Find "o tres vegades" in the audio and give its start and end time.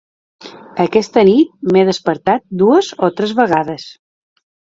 3.09-3.87